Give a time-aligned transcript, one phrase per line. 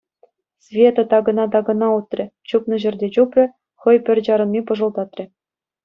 [0.65, 3.45] Света такӑна-такӑна утрӗ, чупнӑ ҫӗрте чупрӗ,
[3.85, 5.25] хӑй пӗр чарӑнми пӑшӑлтатрӗ.